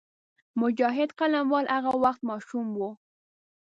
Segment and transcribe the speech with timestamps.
[0.61, 2.91] مجاهد قلموال هغه وخت ماشوم وو.